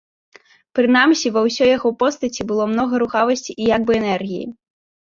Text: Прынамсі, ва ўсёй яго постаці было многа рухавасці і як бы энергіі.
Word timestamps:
Прынамсі, 0.79 1.27
ва 1.35 1.43
ўсёй 1.49 1.69
яго 1.77 1.93
постаці 2.01 2.41
было 2.53 2.63
многа 2.73 2.93
рухавасці 3.07 3.51
і 3.61 3.73
як 3.75 3.81
бы 3.89 4.01
энергіі. 4.01 4.45